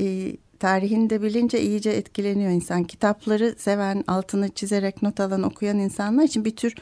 E, 0.00 0.36
tarihini 0.58 1.10
de 1.10 1.22
bilince 1.22 1.60
iyice 1.60 1.90
etkileniyor 1.90 2.50
insan. 2.50 2.84
Kitapları 2.84 3.54
seven, 3.58 4.04
altını 4.06 4.48
çizerek 4.48 5.02
not 5.02 5.20
alan, 5.20 5.42
okuyan 5.42 5.78
insanlar 5.78 6.24
için 6.24 6.44
bir 6.44 6.56
tür 6.56 6.74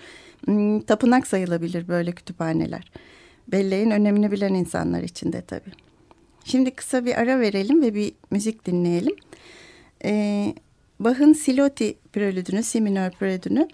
hmm, 0.44 0.80
tapınak 0.80 1.26
sayılabilir 1.26 1.88
böyle 1.88 2.12
kütüphaneler. 2.12 2.90
Belleğin 3.48 3.90
önemini 3.90 4.32
bilen 4.32 4.54
insanlar 4.54 5.02
için 5.02 5.32
de 5.32 5.42
tabii. 5.42 5.72
Şimdi 6.44 6.70
kısa 6.70 7.04
bir 7.04 7.14
ara 7.14 7.40
verelim 7.40 7.82
ve 7.82 7.94
bir 7.94 8.12
müzik 8.30 8.66
dinleyelim. 8.66 9.16
Ee, 10.04 10.54
Bach'ın 11.00 11.32
Siloti 11.32 11.98
prelüdünü, 12.12 12.62
si 12.62 12.80
minör 12.80 13.10
prelüdünü 13.10 13.68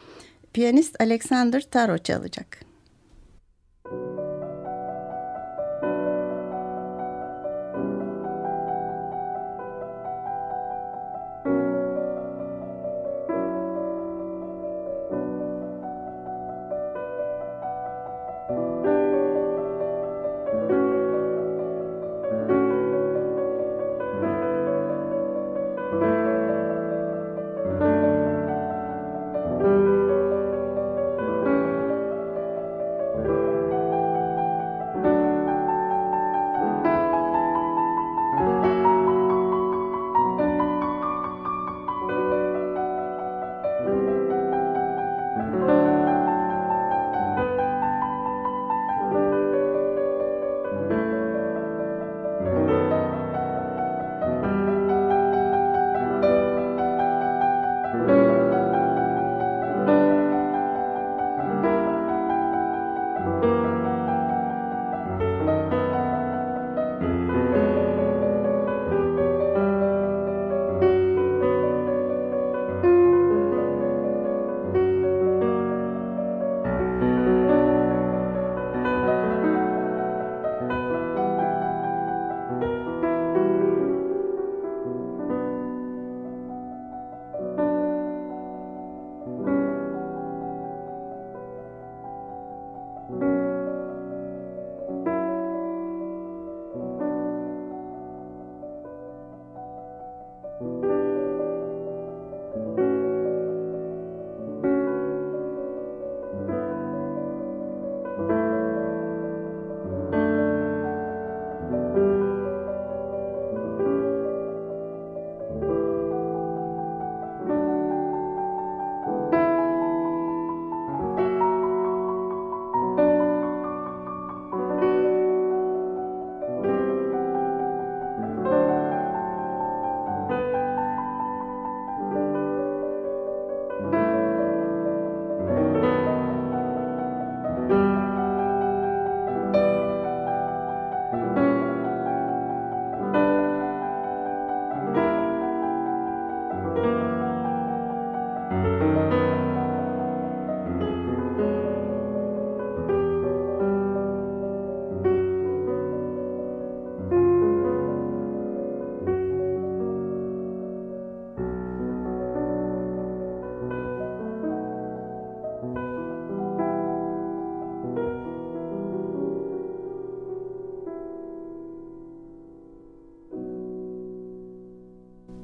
piyanist 0.52 1.00
Alexander 1.00 1.60
Taro 1.70 1.98
çalacak. 1.98 2.63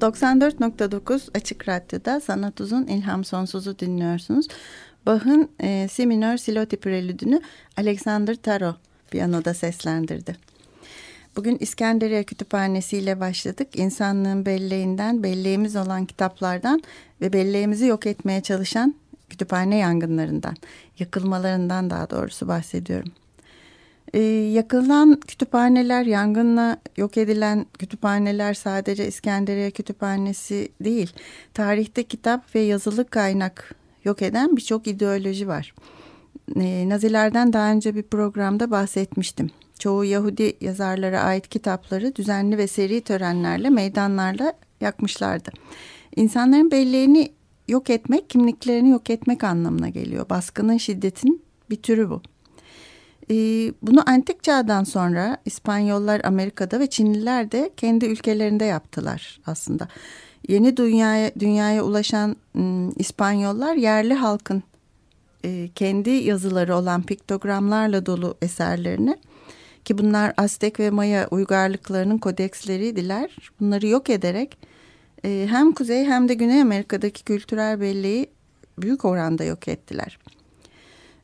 94.9 0.00 1.28
Açık 1.34 1.68
Radyo'da 1.68 2.20
Sanat 2.20 2.60
Uzun 2.60 2.86
İlham 2.86 3.24
Sonsuz'u 3.24 3.78
dinliyorsunuz. 3.78 4.46
Bach'ın 5.06 5.48
e, 5.60 5.88
Si 5.88 6.38
Siloti 6.38 6.76
Prelüdünü 6.76 7.40
Alexander 7.76 8.34
Taro 8.34 8.76
piyanoda 9.10 9.54
seslendirdi. 9.54 10.36
Bugün 11.36 11.56
İskenderiye 11.60 12.24
Kütüphanesi 12.24 12.98
ile 12.98 13.20
başladık. 13.20 13.68
İnsanlığın 13.74 14.46
belleğinden, 14.46 15.22
belleğimiz 15.22 15.76
olan 15.76 16.06
kitaplardan 16.06 16.82
ve 17.20 17.32
belleğimizi 17.32 17.86
yok 17.86 18.06
etmeye 18.06 18.40
çalışan 18.40 18.94
kütüphane 19.30 19.76
yangınlarından, 19.76 20.56
yakılmalarından 20.98 21.90
daha 21.90 22.10
doğrusu 22.10 22.48
bahsediyorum. 22.48 23.12
Ee, 24.14 24.20
yakılan 24.52 25.20
kütüphaneler, 25.20 26.04
yangınla 26.04 26.76
yok 26.96 27.16
edilen 27.16 27.66
kütüphaneler 27.78 28.54
sadece 28.54 29.06
İskenderiye 29.06 29.70
Kütüphanesi 29.70 30.68
değil. 30.80 31.12
Tarihte 31.54 32.02
kitap 32.02 32.54
ve 32.54 32.60
yazılı 32.60 33.10
kaynak 33.10 33.74
yok 34.04 34.22
eden 34.22 34.56
birçok 34.56 34.86
ideoloji 34.86 35.48
var. 35.48 35.74
Ee, 36.56 36.88
Nazilerden 36.88 37.52
daha 37.52 37.72
önce 37.72 37.94
bir 37.94 38.02
programda 38.02 38.70
bahsetmiştim. 38.70 39.50
Çoğu 39.78 40.04
Yahudi 40.04 40.56
yazarlara 40.60 41.20
ait 41.20 41.48
kitapları 41.48 42.16
düzenli 42.16 42.58
ve 42.58 42.66
seri 42.66 43.00
törenlerle, 43.00 43.70
meydanlarla 43.70 44.52
yakmışlardı. 44.80 45.50
İnsanların 46.16 46.70
belleğini 46.70 47.32
yok 47.68 47.90
etmek, 47.90 48.30
kimliklerini 48.30 48.90
yok 48.90 49.10
etmek 49.10 49.44
anlamına 49.44 49.88
geliyor. 49.88 50.28
Baskının 50.30 50.76
şiddetin 50.76 51.42
bir 51.70 51.82
türü 51.82 52.10
bu. 52.10 52.22
Ee, 53.30 53.72
bunu 53.82 54.02
antik 54.06 54.42
çağdan 54.42 54.84
sonra 54.84 55.36
İspanyollar 55.44 56.20
Amerika'da 56.24 56.80
ve 56.80 56.86
Çinliler 56.86 57.52
de 57.52 57.70
kendi 57.76 58.06
ülkelerinde 58.06 58.64
yaptılar 58.64 59.40
aslında. 59.46 59.88
Yeni 60.48 60.76
dünyaya 60.76 61.30
dünyaya 61.38 61.84
ulaşan 61.84 62.36
ım, 62.56 62.98
İspanyollar 62.98 63.74
yerli 63.74 64.14
halkın 64.14 64.62
e, 65.44 65.68
kendi 65.74 66.10
yazıları 66.10 66.76
olan 66.76 67.02
piktogramlarla 67.02 68.06
dolu 68.06 68.36
eserlerini 68.42 69.16
ki 69.84 69.98
bunlar 69.98 70.34
Aztek 70.36 70.80
ve 70.80 70.90
Maya 70.90 71.28
uygarlıklarının 71.30 72.18
kodeksleriydiler. 72.18 73.36
Bunları 73.60 73.86
yok 73.86 74.10
ederek 74.10 74.58
e, 75.24 75.46
hem 75.50 75.72
Kuzey 75.72 76.04
hem 76.04 76.28
de 76.28 76.34
Güney 76.34 76.62
Amerika'daki 76.62 77.24
kültürel 77.24 77.80
belleği 77.80 78.30
büyük 78.78 79.04
oranda 79.04 79.44
yok 79.44 79.68
ettiler. 79.68 80.18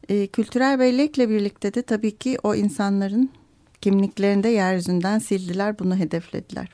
E, 0.09 0.27
kültürel 0.27 0.79
bellekle 0.79 1.29
birlikte 1.29 1.75
de 1.75 1.83
tabii 1.83 2.17
ki 2.19 2.39
o 2.43 2.55
insanların 2.55 3.31
kimliklerini 3.81 4.43
de 4.43 4.49
yeryüzünden 4.49 5.19
sildiler, 5.19 5.79
bunu 5.79 5.97
hedeflediler. 5.97 6.69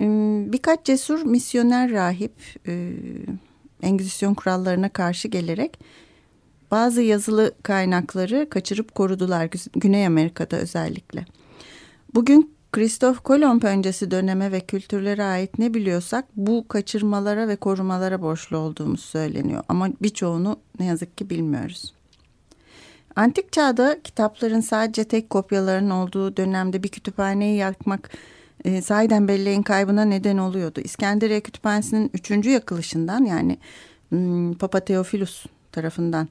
E, 0.00 0.04
birkaç 0.52 0.84
cesur 0.84 1.22
misyoner 1.22 1.90
rahip 1.90 2.32
e, 2.66 2.92
Engizisyon 3.82 4.34
kurallarına 4.34 4.88
karşı 4.88 5.28
gelerek 5.28 5.78
bazı 6.70 7.02
yazılı 7.02 7.54
kaynakları 7.62 8.50
kaçırıp 8.50 8.94
korudular 8.94 9.48
Güney 9.72 10.06
Amerika'da 10.06 10.56
özellikle. 10.56 11.24
Bugün 12.14 12.54
Kristof 12.72 13.20
Kolomb 13.20 13.62
öncesi 13.62 14.10
döneme 14.10 14.52
ve 14.52 14.60
kültürlere 14.60 15.24
ait 15.24 15.58
ne 15.58 15.74
biliyorsak 15.74 16.24
bu 16.36 16.68
kaçırmalara 16.68 17.48
ve 17.48 17.56
korumalara 17.56 18.22
borçlu 18.22 18.56
olduğumuz 18.56 19.00
söyleniyor. 19.00 19.62
Ama 19.68 19.88
birçoğunu 20.02 20.60
ne 20.78 20.84
yazık 20.86 21.18
ki 21.18 21.30
bilmiyoruz. 21.30 21.94
Antik 23.18 23.52
çağda 23.52 24.02
kitapların 24.02 24.60
sadece 24.60 25.04
tek 25.04 25.30
kopyaların 25.30 25.90
olduğu 25.90 26.36
dönemde 26.36 26.82
bir 26.82 26.88
kütüphaneyi 26.88 27.56
yakmak 27.56 28.10
e, 28.64 28.82
sahiden 28.82 29.28
belleğin 29.28 29.62
kaybına 29.62 30.04
neden 30.04 30.38
oluyordu. 30.38 30.80
İskenderiye 30.80 31.40
Kütüphanesi'nin 31.40 32.10
üçüncü 32.14 32.50
yakılışından 32.50 33.24
yani 33.24 33.58
hmm, 34.08 34.54
Papa 34.54 34.80
Teofilus 34.80 35.46
tarafından 35.72 36.28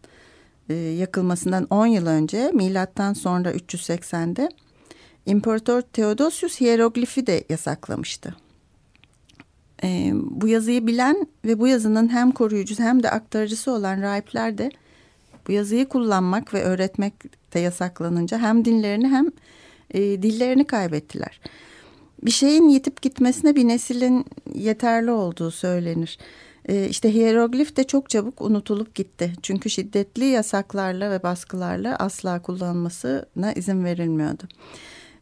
e, 0.70 0.74
yakılmasından 0.74 1.68
10 1.70 1.86
yıl 1.88 2.08
önce 2.08 2.52
milattan 2.54 3.14
sonra 3.14 3.52
380'de 3.52 4.50
İmparator 5.26 5.82
Theodosius 5.82 6.62
hieroglifi 6.62 7.28
de 7.28 7.44
yasaklamıştı. 7.50 8.36
E, 9.84 10.12
bu 10.14 10.48
yazıyı 10.48 10.88
bilen 10.88 11.28
ve 11.46 11.60
bu 11.60 11.68
yazının 11.68 12.10
hem 12.10 12.32
koruyucusu 12.32 12.84
hem 12.84 13.04
de 13.04 13.10
aktarıcısı 13.10 13.72
olan 13.72 14.02
rahipler 14.02 14.58
de 14.58 14.72
bu 15.48 15.52
yazıyı 15.52 15.88
kullanmak 15.88 16.54
ve 16.54 16.64
öğretmek 16.64 17.14
de 17.54 17.60
yasaklanınca 17.60 18.38
hem 18.38 18.66
dinlerini 18.66 19.08
hem 19.08 19.28
e, 19.92 20.00
dillerini 20.00 20.68
kaybettiler. 20.68 21.40
Bir 22.24 22.32
şeyin 22.32 22.70
yitip 22.70 23.02
gitmesine 23.02 23.56
bir 23.56 23.68
neslin 23.68 24.26
yeterli 24.54 25.12
olduğu 25.12 25.52
söylenir. 25.52 26.18
E, 26.66 26.88
işte 26.90 27.14
hieroglif 27.14 27.78
de 27.78 27.84
çok 27.84 28.10
çabuk 28.10 28.42
unutulup 28.42 28.96
gitti. 28.96 29.34
Çünkü 29.42 29.70
şiddetli 29.70 30.26
yasaklarla 30.26 31.12
ve 31.12 31.24
baskılarla 31.24 31.96
asla 31.96 32.42
kullanılmasına 32.42 33.54
izin 33.56 33.86
verilmiyordu. 33.86 34.44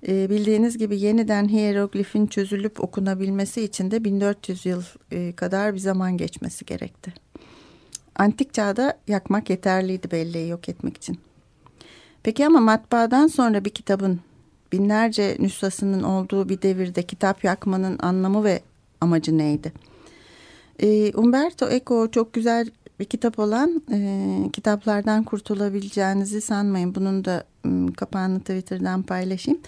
E, 0.07 0.29
bildiğiniz 0.29 0.77
gibi 0.77 0.99
yeniden 0.99 1.49
hieroglifin 1.49 2.27
çözülüp 2.27 2.83
okunabilmesi 2.83 3.61
için 3.61 3.91
de 3.91 4.03
1400 4.03 4.65
yıl 4.65 4.83
e, 5.11 5.31
kadar 5.31 5.73
bir 5.73 5.79
zaman 5.79 6.17
geçmesi 6.17 6.65
gerekti. 6.65 7.13
Antik 8.15 8.53
çağda 8.53 8.97
yakmak 9.07 9.49
yeterliydi 9.49 10.11
belleği 10.11 10.49
yok 10.49 10.69
etmek 10.69 10.97
için. 10.97 11.19
Peki 12.23 12.45
ama 12.45 12.59
matbaadan 12.59 13.27
sonra 13.27 13.65
bir 13.65 13.69
kitabın 13.69 14.19
binlerce 14.71 15.37
nüshasının 15.39 16.03
olduğu 16.03 16.49
bir 16.49 16.61
devirde 16.61 17.03
kitap 17.03 17.43
yakmanın 17.43 17.99
anlamı 17.99 18.43
ve 18.43 18.61
amacı 19.01 19.37
neydi? 19.37 19.73
E, 20.79 21.11
Umberto 21.13 21.69
Eco 21.69 22.11
çok 22.11 22.33
güzel 22.33 22.69
bir 22.99 23.05
kitap 23.05 23.39
olan 23.39 23.81
e, 23.91 24.49
kitaplardan 24.53 25.23
kurtulabileceğinizi 25.23 26.41
sanmayın. 26.41 26.95
Bunun 26.95 27.25
da 27.25 27.43
e, 27.65 27.69
kapağını 27.97 28.39
Twitter'dan 28.39 29.03
paylaşayım. 29.03 29.59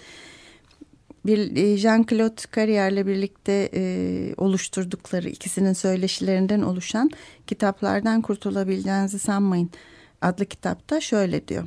Bir 1.26 1.56
e, 1.56 1.76
Jean-Claude 1.76 2.56
Carrier'le 2.56 3.06
birlikte 3.06 3.70
e, 3.74 4.34
oluşturdukları 4.36 5.28
ikisinin 5.28 5.72
söyleşilerinden 5.72 6.62
oluşan 6.62 7.10
kitaplardan 7.46 8.22
kurtulabileceğinizi 8.22 9.18
sanmayın 9.18 9.70
adlı 10.22 10.46
kitapta 10.46 11.00
şöyle 11.00 11.48
diyor. 11.48 11.66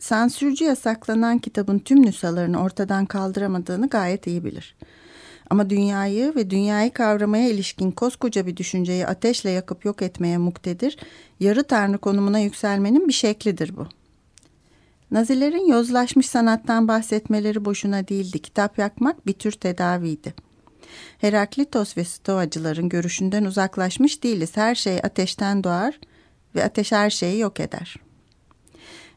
Sansürcü 0.00 0.64
yasaklanan 0.64 1.38
kitabın 1.38 1.78
tüm 1.78 2.06
nüshalarını 2.06 2.62
ortadan 2.62 3.06
kaldıramadığını 3.06 3.88
gayet 3.88 4.26
iyi 4.26 4.44
bilir. 4.44 4.76
Ama 5.50 5.70
dünyayı 5.70 6.34
ve 6.36 6.50
dünyayı 6.50 6.92
kavramaya 6.92 7.48
ilişkin 7.48 7.90
koskoca 7.90 8.46
bir 8.46 8.56
düşünceyi 8.56 9.06
ateşle 9.06 9.50
yakıp 9.50 9.84
yok 9.84 10.02
etmeye 10.02 10.38
muktedir, 10.38 10.98
yarı 11.40 11.64
tanrı 11.64 11.98
konumuna 11.98 12.38
yükselmenin 12.38 13.08
bir 13.08 13.12
şeklidir 13.12 13.76
bu. 13.76 13.86
Nazilerin 15.10 15.68
yozlaşmış 15.68 16.26
sanattan 16.26 16.88
bahsetmeleri 16.88 17.64
boşuna 17.64 18.08
değildi. 18.08 18.38
Kitap 18.38 18.78
yakmak 18.78 19.26
bir 19.26 19.32
tür 19.32 19.52
tedaviydi. 19.52 20.34
Heraklitos 21.18 21.96
ve 21.96 22.04
Stoacıların 22.04 22.88
görüşünden 22.88 23.44
uzaklaşmış 23.44 24.22
değiliz. 24.22 24.56
Her 24.56 24.74
şey 24.74 24.98
ateşten 24.98 25.64
doğar 25.64 26.00
ve 26.54 26.64
ateş 26.64 26.92
her 26.92 27.10
şeyi 27.10 27.38
yok 27.38 27.60
eder. 27.60 27.96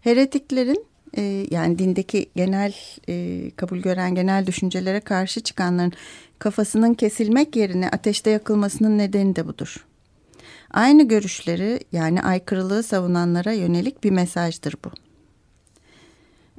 Heretiklerin 0.01 0.85
e, 1.17 1.47
yani 1.51 1.79
dindeki 1.79 2.29
genel 2.35 2.73
e, 3.09 3.51
kabul 3.55 3.77
gören 3.77 4.15
genel 4.15 4.47
düşüncelere 4.47 4.99
karşı 4.99 5.41
çıkanların 5.41 5.93
kafasının 6.39 6.93
kesilmek 6.93 7.55
yerine 7.55 7.89
ateşte 7.89 8.29
yakılmasının 8.29 8.97
nedeni 8.97 9.35
de 9.35 9.47
budur. 9.47 9.85
Aynı 10.71 11.07
görüşleri 11.07 11.79
yani 11.91 12.21
aykırılığı 12.21 12.83
savunanlara 12.83 13.51
yönelik 13.51 14.03
bir 14.03 14.11
mesajdır 14.11 14.75
bu. 14.85 15.08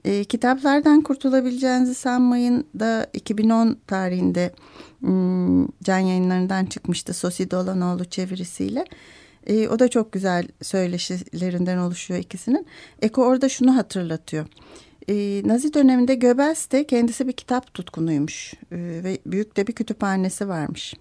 E, 0.05 0.25
kitaplardan 0.25 1.01
kurtulabileceğinizi 1.01 1.95
sanmayın 1.95 2.65
da 2.79 3.07
2010 3.13 3.77
tarihinde 3.87 4.53
hmm, 5.01 5.67
can 5.85 5.99
yayınlarından 5.99 6.67
çıkmıştı 6.67 7.15
Sosi 7.15 7.51
Dolanoğlu 7.51 8.05
çevirisiyle. 8.05 8.85
E, 9.47 9.69
o 9.69 9.79
da 9.79 9.89
çok 9.89 10.13
güzel 10.13 10.49
söyleşilerinden 10.63 11.79
oluşuyor 11.79 12.21
ikisinin. 12.21 12.67
Eko 13.03 13.23
orada 13.23 13.49
şunu 13.49 13.77
hatırlatıyor. 13.77 14.47
E, 15.09 15.43
Nazi 15.49 15.75
döneminde 15.75 16.15
Göbels 16.15 16.71
de 16.71 16.85
kendisi 16.85 17.29
bir 17.29 17.33
kitap 17.33 17.75
tutkunuymuş 17.75 18.55
e, 18.55 18.77
ve 19.05 19.19
büyük 19.27 19.57
de 19.57 19.67
bir 19.67 19.73
kütüphanesi 19.73 20.49
varmış. 20.49 20.95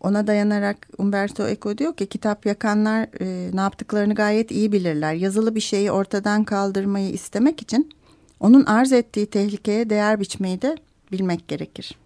Ona 0.00 0.26
dayanarak 0.26 0.88
Umberto 0.98 1.48
Eco 1.48 1.78
diyor 1.78 1.96
ki 1.96 2.06
kitap 2.06 2.46
yakanlar 2.46 3.08
e, 3.20 3.56
ne 3.56 3.60
yaptıklarını 3.60 4.14
gayet 4.14 4.50
iyi 4.50 4.72
bilirler. 4.72 5.14
Yazılı 5.14 5.54
bir 5.54 5.60
şeyi 5.60 5.90
ortadan 5.90 6.44
kaldırmayı 6.44 7.10
istemek 7.10 7.62
için 7.62 7.90
onun 8.40 8.64
arz 8.64 8.92
ettiği 8.92 9.26
tehlikeye 9.26 9.90
değer 9.90 10.20
biçmeyi 10.20 10.62
de 10.62 10.76
bilmek 11.12 11.48
gerekir. 11.48 11.98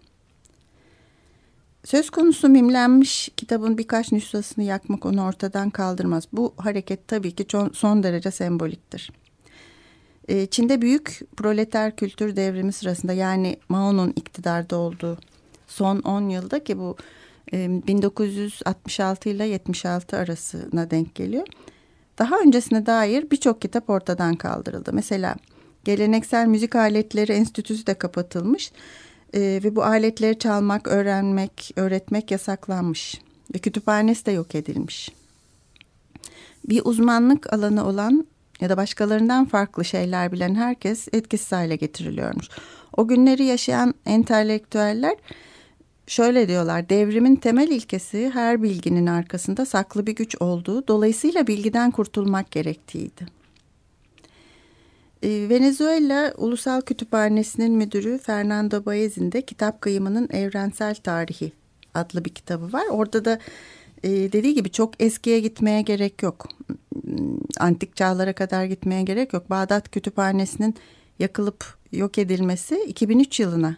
Söz 1.85 2.09
konusu 2.09 2.49
mimlenmiş 2.49 3.29
kitabın 3.37 3.77
birkaç 3.77 4.11
nüshasını 4.11 4.63
yakmak 4.63 5.05
onu 5.05 5.25
ortadan 5.25 5.69
kaldırmaz. 5.69 6.23
Bu 6.33 6.53
hareket 6.57 7.07
tabii 7.07 7.31
ki 7.31 7.45
son 7.73 8.03
derece 8.03 8.31
semboliktir. 8.31 9.11
Ee, 10.27 10.45
Çin'de 10.45 10.81
büyük 10.81 11.19
proleter 11.37 11.95
kültür 11.95 12.35
devrimi 12.35 12.73
sırasında 12.73 13.13
yani 13.13 13.57
Mao'nun 13.69 14.09
iktidarda 14.09 14.75
olduğu 14.77 15.17
son 15.67 15.99
10 15.99 16.29
yılda 16.29 16.63
ki 16.63 16.77
bu 16.77 16.95
1966 17.53 19.29
ile 19.29 19.45
76 19.45 20.17
arasına 20.17 20.91
denk 20.91 21.15
geliyor. 21.15 21.47
Daha 22.19 22.39
öncesine 22.39 22.85
dair 22.85 23.31
birçok 23.31 23.61
kitap 23.61 23.89
ortadan 23.89 24.35
kaldırıldı. 24.35 24.93
Mesela 24.93 25.35
Geleneksel 25.83 26.47
Müzik 26.47 26.75
Aletleri 26.75 27.31
Enstitüsü 27.31 27.87
de 27.87 27.93
kapatılmış 27.93 28.71
e, 29.33 29.39
ve 29.39 29.75
bu 29.75 29.83
aletleri 29.83 30.39
çalmak, 30.39 30.87
öğrenmek, 30.87 31.71
öğretmek 31.75 32.31
yasaklanmış 32.31 33.21
ve 33.53 33.59
kütüphanesi 33.59 34.25
de 34.25 34.31
yok 34.31 34.55
edilmiş. 34.55 35.11
Bir 36.69 36.81
uzmanlık 36.85 37.53
alanı 37.53 37.87
olan 37.87 38.27
ya 38.61 38.69
da 38.69 38.77
başkalarından 38.77 39.45
farklı 39.45 39.85
şeyler 39.85 40.31
bilen 40.31 40.55
herkes 40.55 41.07
etkisiz 41.13 41.51
hale 41.51 41.75
getiriliyormuş. 41.75 42.49
O 42.97 43.07
günleri 43.07 43.43
yaşayan 43.43 43.93
entelektüeller 44.05 45.15
şöyle 46.07 46.47
diyorlar. 46.47 46.89
Devrimin 46.89 47.35
temel 47.35 47.67
ilkesi 47.67 48.31
her 48.33 48.63
bilginin 48.63 49.07
arkasında 49.07 49.65
saklı 49.65 50.07
bir 50.07 50.15
güç 50.15 50.35
olduğu, 50.39 50.87
dolayısıyla 50.87 51.47
bilgiden 51.47 51.91
kurtulmak 51.91 52.51
gerektiğiydi. 52.51 53.42
Ee, 55.23 55.49
Venezuela 55.49 56.33
Ulusal 56.37 56.81
Kütüphanesi'nin 56.81 57.71
müdürü 57.71 58.17
Fernando 58.17 58.85
Baez'in 58.85 59.31
de 59.31 59.41
kitap 59.41 59.81
kıyımının 59.81 60.29
evrensel 60.31 60.95
tarihi 60.95 61.51
adlı 61.93 62.25
bir 62.25 62.29
kitabı 62.29 62.73
var. 62.73 62.85
Orada 62.89 63.25
da 63.25 63.39
e, 64.03 64.09
dediği 64.09 64.53
gibi 64.53 64.71
çok 64.71 65.01
eskiye 65.01 65.39
gitmeye 65.39 65.81
gerek 65.81 66.23
yok. 66.23 66.47
Antik 67.59 67.95
çağlara 67.95 68.33
kadar 68.33 68.65
gitmeye 68.65 69.03
gerek 69.03 69.33
yok. 69.33 69.49
Bağdat 69.49 69.91
Kütüphanesi'nin 69.91 70.75
yakılıp 71.19 71.77
yok 71.91 72.17
edilmesi 72.17 72.83
2003 72.87 73.39
yılına 73.39 73.77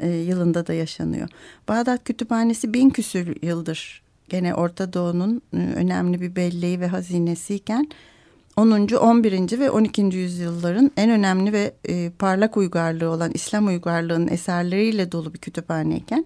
e, 0.00 0.08
yılında 0.08 0.66
da 0.66 0.72
yaşanıyor. 0.72 1.28
Bağdat 1.68 2.04
Kütüphanesi 2.04 2.74
bin 2.74 2.90
küsür 2.90 3.36
yıldır 3.42 4.02
gene 4.28 4.54
Orta 4.54 4.92
Doğu'nun 4.92 5.42
e, 5.52 5.56
önemli 5.56 6.20
bir 6.20 6.36
belleği 6.36 6.80
ve 6.80 6.86
hazinesiyken 6.86 7.88
10. 8.58 8.70
11. 8.70 9.58
ve 9.58 9.70
12. 9.70 10.02
yüzyılların 10.02 10.90
en 10.96 11.10
önemli 11.10 11.52
ve 11.52 11.74
e, 11.88 12.10
parlak 12.10 12.56
uygarlığı 12.56 13.10
olan 13.10 13.30
İslam 13.34 13.66
uygarlığının 13.66 14.28
eserleriyle 14.28 15.12
dolu 15.12 15.34
bir 15.34 15.38
kütüphaneyken 15.38 16.24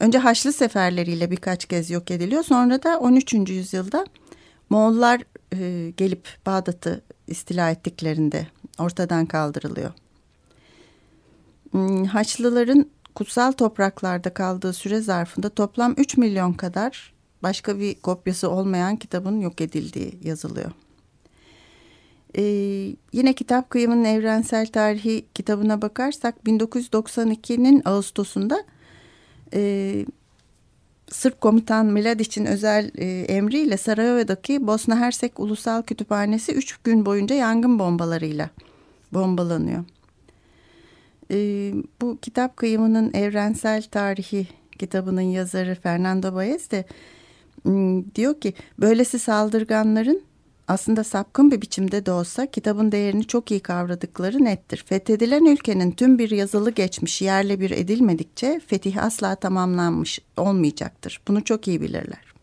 önce 0.00 0.18
Haçlı 0.18 0.52
seferleriyle 0.52 1.30
birkaç 1.30 1.64
kez 1.64 1.90
yok 1.90 2.10
ediliyor. 2.10 2.42
Sonra 2.42 2.82
da 2.82 2.98
13. 2.98 3.34
yüzyılda 3.34 4.06
Moğollar 4.70 5.22
e, 5.52 5.90
gelip 5.96 6.28
Bağdat'ı 6.46 7.00
istila 7.26 7.70
ettiklerinde 7.70 8.46
ortadan 8.78 9.26
kaldırılıyor. 9.26 9.90
Hmm, 11.70 12.04
Haçlıların 12.04 12.90
kutsal 13.14 13.52
topraklarda 13.52 14.34
kaldığı 14.34 14.72
süre 14.72 15.00
zarfında 15.00 15.48
toplam 15.48 15.94
3 15.96 16.16
milyon 16.16 16.52
kadar 16.52 17.14
başka 17.42 17.78
bir 17.78 17.94
kopyası 17.94 18.50
olmayan 18.50 18.96
kitabın 18.96 19.40
yok 19.40 19.60
edildiği 19.60 20.18
yazılıyor. 20.22 20.70
Ee, 22.38 22.42
yine 23.12 23.32
kitap 23.32 23.70
kıyımının 23.70 24.04
evrensel 24.04 24.66
tarihi 24.66 25.24
kitabına 25.34 25.82
bakarsak 25.82 26.34
1992'nin 26.46 27.82
Ağustos'unda 27.84 28.64
e, 29.54 30.04
Sırp 31.10 31.40
komutan 31.40 31.86
Mladiç'in 31.86 32.44
özel 32.44 32.90
e, 32.94 33.06
emriyle 33.20 33.76
Sarajevo'daki 33.76 34.66
Bosna 34.66 34.98
Hersek 34.98 35.40
Ulusal 35.40 35.82
Kütüphanesi 35.82 36.52
üç 36.52 36.76
gün 36.76 37.06
boyunca 37.06 37.36
yangın 37.36 37.78
bombalarıyla 37.78 38.50
bombalanıyor. 39.12 39.84
E, 41.30 41.36
bu 42.00 42.18
kitap 42.22 42.56
kıyımının 42.56 43.14
evrensel 43.14 43.82
tarihi 43.82 44.48
kitabının 44.78 45.20
yazarı 45.20 45.74
Fernando 45.74 46.34
Baez 46.34 46.70
de 46.70 46.84
diyor 48.14 48.40
ki 48.40 48.54
böylesi 48.78 49.18
saldırganların 49.18 50.22
aslında 50.68 51.04
sapkın 51.04 51.50
bir 51.50 51.60
biçimde 51.60 52.06
de 52.06 52.12
olsa 52.12 52.46
kitabın 52.46 52.92
değerini 52.92 53.24
çok 53.24 53.50
iyi 53.50 53.60
kavradıkları 53.60 54.44
nettir. 54.44 54.84
Fethedilen 54.88 55.44
ülkenin 55.44 55.90
tüm 55.90 56.18
bir 56.18 56.30
yazılı 56.30 56.70
geçmişi 56.70 57.24
yerle 57.24 57.60
bir 57.60 57.70
edilmedikçe 57.70 58.60
fetih 58.66 59.04
asla 59.04 59.34
tamamlanmış 59.34 60.18
olmayacaktır. 60.36 61.20
Bunu 61.28 61.44
çok 61.44 61.68
iyi 61.68 61.80
bilirler. 61.80 62.34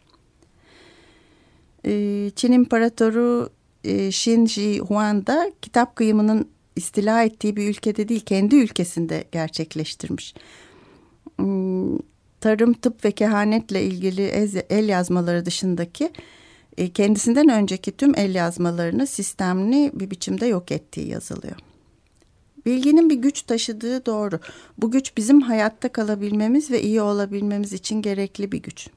Ee, 1.86 2.31
Çin 2.36 2.51
İmparatoru 2.51 3.49
e, 3.84 4.12
Xin 4.12 4.45
Shi 4.45 4.79
Huang 4.79 5.27
da 5.27 5.51
kitap 5.62 5.95
kıyımının 5.95 6.47
istila 6.75 7.23
ettiği 7.23 7.55
bir 7.55 7.69
ülkede 7.69 8.10
değil 8.10 8.21
kendi 8.25 8.55
ülkesinde 8.55 9.23
gerçekleştirmiş. 9.31 10.36
Hmm, 11.36 11.97
tarım, 12.41 12.73
tıp 12.73 13.05
ve 13.05 13.12
kehanetle 13.12 13.84
ilgili 13.84 14.21
el 14.69 14.89
yazmaları 14.89 15.45
dışındaki 15.45 16.12
kendisinden 16.89 17.50
önceki 17.50 17.91
tüm 17.91 18.13
el 18.17 18.36
yazmalarını 18.36 19.08
sistemli 19.08 19.91
bir 19.94 20.12
biçimde 20.12 20.46
yok 20.46 20.72
ettiği 20.72 21.08
yazılıyor. 21.08 21.56
Bilginin 22.65 23.10
bir 23.10 23.15
güç 23.15 23.41
taşıdığı 23.41 24.06
doğru. 24.06 24.39
Bu 24.78 24.91
güç 24.91 25.17
bizim 25.17 25.41
hayatta 25.41 25.89
kalabilmemiz 25.89 26.72
ve 26.72 26.82
iyi 26.82 27.02
olabilmemiz 27.02 27.74
için 27.74 28.02
gerekli 28.02 28.52
bir 28.52 28.62
güç. 28.63 28.88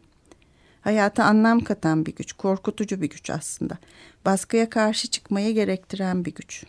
Hayata 0.80 1.24
anlam 1.24 1.60
katan 1.60 2.06
bir 2.06 2.14
güç, 2.14 2.32
korkutucu 2.32 3.00
bir 3.00 3.10
güç 3.10 3.30
aslında. 3.30 3.78
Baskıya 4.24 4.70
karşı 4.70 5.08
çıkmayı 5.08 5.54
gerektiren 5.54 6.24
bir 6.24 6.34
güç. 6.34 6.64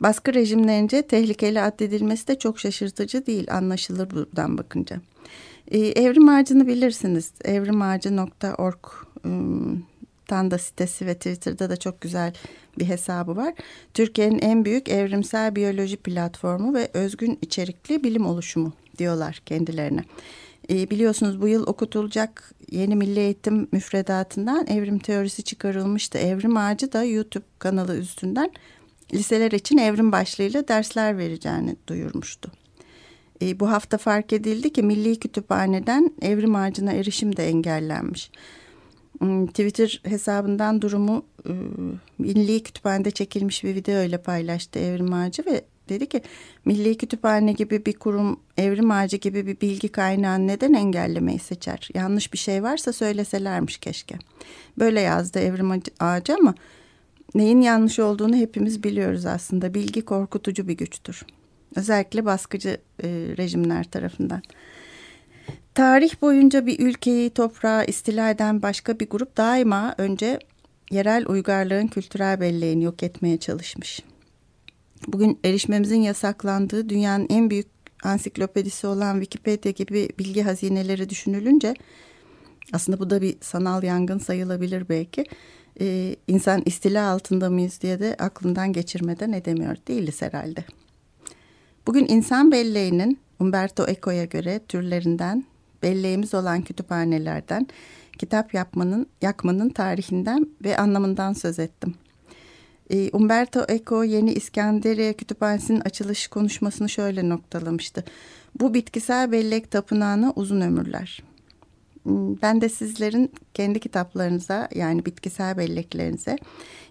Baskı 0.00 0.34
rejimlerince 0.34 1.02
tehlikeli 1.02 1.60
addedilmesi 1.60 2.28
de 2.28 2.38
çok 2.38 2.58
şaşırtıcı 2.58 3.26
değil, 3.26 3.54
anlaşılır 3.54 4.10
buradan 4.10 4.58
bakınca. 4.58 5.00
Ee, 5.68 5.78
evrim 5.78 6.28
ağacını 6.28 6.66
bilirsiniz. 6.66 7.32
evrimağacı.org 7.44 8.84
Tanda 10.30 10.58
sitesi 10.58 11.06
ve 11.06 11.14
Twitter'da 11.14 11.70
da 11.70 11.76
çok 11.76 12.00
güzel 12.00 12.32
bir 12.78 12.84
hesabı 12.84 13.36
var. 13.36 13.54
Türkiye'nin 13.94 14.38
en 14.38 14.64
büyük 14.64 14.88
evrimsel 14.88 15.56
biyoloji 15.56 15.96
platformu 15.96 16.74
ve 16.74 16.90
özgün 16.94 17.38
içerikli 17.42 18.04
bilim 18.04 18.26
oluşumu 18.26 18.72
diyorlar 18.98 19.42
kendilerine. 19.46 20.04
E, 20.70 20.90
biliyorsunuz 20.90 21.40
bu 21.40 21.48
yıl 21.48 21.66
okutulacak 21.66 22.54
yeni 22.70 22.96
milli 22.96 23.20
eğitim 23.20 23.68
müfredatından 23.72 24.66
evrim 24.66 24.98
teorisi 24.98 25.42
çıkarılmıştı. 25.42 26.18
Evrim 26.18 26.56
Ağacı 26.56 26.92
da 26.92 27.04
YouTube 27.04 27.44
kanalı 27.58 27.96
üstünden 27.96 28.50
liseler 29.14 29.52
için 29.52 29.78
evrim 29.78 30.12
başlığıyla 30.12 30.68
dersler 30.68 31.18
vereceğini 31.18 31.76
duyurmuştu. 31.86 32.52
E, 33.42 33.60
bu 33.60 33.70
hafta 33.70 33.98
fark 33.98 34.32
edildi 34.32 34.72
ki 34.72 34.82
Milli 34.82 35.20
Kütüphane'den 35.20 36.12
evrim 36.22 36.54
ağacına 36.54 36.92
erişim 36.92 37.36
de 37.36 37.48
engellenmiş. 37.48 38.30
Hmm, 39.20 39.46
Twitter 39.46 40.00
hesabından 40.04 40.82
durumu 40.82 41.24
ıı, 41.48 41.54
Milli 42.18 42.62
Kütüphane'de 42.62 43.10
çekilmiş 43.10 43.64
bir 43.64 43.74
video 43.74 44.02
ile 44.02 44.18
paylaştı 44.18 44.78
Evrim 44.78 45.12
Ağacı 45.12 45.46
ve 45.46 45.64
dedi 45.88 46.08
ki 46.08 46.22
Milli 46.64 46.96
Kütüphane 46.96 47.52
gibi 47.52 47.86
bir 47.86 47.92
kurum 47.92 48.40
Evrim 48.56 48.90
Ağacı 48.90 49.16
gibi 49.16 49.46
bir 49.46 49.60
bilgi 49.60 49.88
kaynağını 49.88 50.46
neden 50.46 50.72
engellemeyi 50.72 51.38
seçer? 51.38 51.88
Yanlış 51.94 52.32
bir 52.32 52.38
şey 52.38 52.62
varsa 52.62 52.92
söyleselermiş 52.92 53.78
keşke. 53.78 54.14
Böyle 54.78 55.00
yazdı 55.00 55.38
Evrim 55.38 55.82
Ağacı 56.00 56.34
ama 56.34 56.54
neyin 57.34 57.60
yanlış 57.60 57.98
olduğunu 57.98 58.36
hepimiz 58.36 58.82
biliyoruz 58.82 59.26
aslında. 59.26 59.74
Bilgi 59.74 60.02
korkutucu 60.02 60.68
bir 60.68 60.76
güçtür. 60.76 61.26
Özellikle 61.76 62.24
baskıcı 62.24 62.78
e, 63.02 63.08
rejimler 63.36 63.84
tarafından. 63.84 64.42
Tarih 65.74 66.22
boyunca 66.22 66.66
bir 66.66 66.78
ülkeyi 66.78 67.30
toprağa 67.30 67.84
istila 67.84 68.30
eden 68.30 68.62
başka 68.62 69.00
bir 69.00 69.10
grup 69.10 69.36
daima 69.36 69.94
önce 69.98 70.38
yerel 70.90 71.26
uygarlığın 71.26 71.86
kültürel 71.86 72.40
belleğini 72.40 72.84
yok 72.84 73.02
etmeye 73.02 73.36
çalışmış. 73.36 74.02
Bugün 75.06 75.38
erişmemizin 75.44 76.00
yasaklandığı 76.00 76.88
dünyanın 76.88 77.26
en 77.30 77.50
büyük 77.50 77.66
ansiklopedisi 78.04 78.86
olan 78.86 79.20
Wikipedia 79.20 79.70
gibi 79.70 80.08
bilgi 80.18 80.42
hazineleri 80.42 81.08
düşünülünce 81.08 81.74
aslında 82.72 83.00
bu 83.00 83.10
da 83.10 83.22
bir 83.22 83.36
sanal 83.40 83.82
yangın 83.82 84.18
sayılabilir 84.18 84.88
belki. 84.88 85.24
Ee, 85.80 86.16
insan 86.28 86.62
istila 86.66 87.10
altında 87.10 87.50
mıyız 87.50 87.80
diye 87.80 88.00
de 88.00 88.16
aklından 88.18 88.72
geçirmeden 88.72 89.32
edemiyor 89.32 89.76
değiliz 89.88 90.22
herhalde. 90.22 90.64
Bugün 91.86 92.06
insan 92.08 92.52
belleğinin 92.52 93.18
Umberto 93.40 93.86
Eco'ya 93.88 94.24
göre 94.24 94.60
türlerinden 94.68 95.44
belleğimiz 95.82 96.34
olan 96.34 96.62
kütüphanelerden, 96.62 97.66
kitap 98.18 98.54
yapmanın, 98.54 99.06
yakmanın 99.22 99.68
tarihinden 99.68 100.46
ve 100.64 100.76
anlamından 100.76 101.32
söz 101.32 101.58
ettim. 101.58 101.94
Ee, 102.90 103.10
Umberto 103.12 103.64
Eco 103.68 104.04
Yeni 104.04 104.32
İskenderiye 104.32 105.12
Kütüphanesi'nin 105.12 105.80
açılış 105.80 106.28
konuşmasını 106.28 106.88
şöyle 106.88 107.28
noktalamıştı. 107.28 108.04
Bu 108.60 108.74
bitkisel 108.74 109.32
bellek 109.32 109.70
tapınağına 109.70 110.32
uzun 110.36 110.60
ömürler. 110.60 111.22
Hmm, 112.02 112.42
ben 112.42 112.60
de 112.60 112.68
sizlerin 112.68 113.32
kendi 113.54 113.80
kitaplarınıza 113.80 114.68
yani 114.74 115.06
bitkisel 115.06 115.56
belleklerinize 115.56 116.36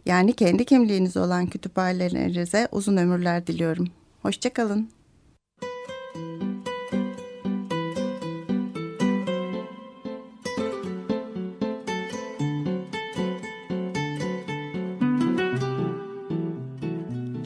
yani 0.06 0.34
kendi 0.34 0.66
kimliğiniz 0.66 1.18
olan 1.18 1.48
kütüphanelerinize 1.48 2.68
uzun 2.72 2.98
ömürler 2.98 3.48
diliyorum. 3.48 3.88
Hoşçakalın. 4.22 4.90